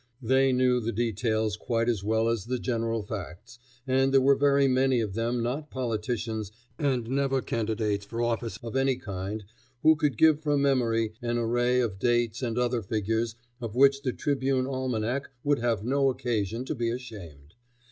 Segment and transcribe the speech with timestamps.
[0.23, 4.67] They knew the details quite as well as the general facts, and there were very
[4.67, 9.43] many of them not politicians and never candidates for office of any kind
[9.83, 14.11] who could give from memory an array of dates and other figures of which the
[14.11, 17.53] Tribune Almanac would have no occasion to be ashamed.